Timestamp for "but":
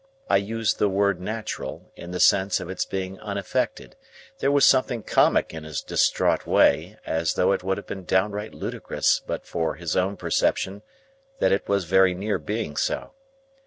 9.23-9.45